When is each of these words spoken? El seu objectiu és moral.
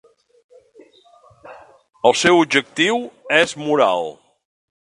El 2.11 2.17
seu 2.23 2.39
objectiu 2.45 2.99
és 3.43 3.57
moral. 3.67 4.13